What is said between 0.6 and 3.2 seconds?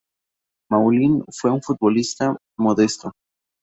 Moulin fue un futbolista modesto.